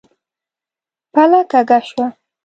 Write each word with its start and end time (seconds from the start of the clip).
پله 1.13 1.39
کږه 1.51 1.79
شوه. 1.87 2.07